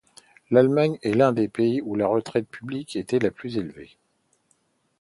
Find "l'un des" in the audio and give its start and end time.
1.13-1.47